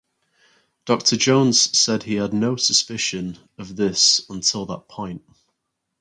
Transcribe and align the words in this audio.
Dr 0.85 1.15
Jones 1.15 1.77
said 1.77 2.01
he 2.01 2.15
had 2.15 2.33
no 2.33 2.55
suspicion 2.55 3.37
of 3.59 3.75
this 3.75 4.27
until 4.31 4.65
that 4.65 4.87
point. 4.87 5.21